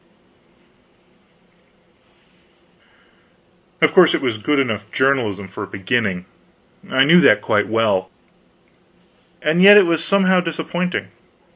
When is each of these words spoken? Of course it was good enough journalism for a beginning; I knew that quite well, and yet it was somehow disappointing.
Of 3.83 3.93
course 3.93 4.13
it 4.15 4.21
was 4.21 4.37
good 4.39 4.57
enough 4.59 4.91
journalism 4.91 5.47
for 5.47 5.61
a 5.63 5.67
beginning; 5.67 6.25
I 6.89 7.03
knew 7.05 7.19
that 7.21 7.39
quite 7.43 7.67
well, 7.67 8.09
and 9.43 9.61
yet 9.61 9.77
it 9.77 9.85
was 9.85 10.03
somehow 10.03 10.39
disappointing. 10.39 11.09